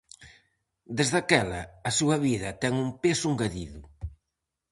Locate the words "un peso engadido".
2.85-3.81